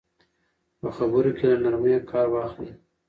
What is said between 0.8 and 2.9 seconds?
خبرو کې له نرمۍ کار واخلئ.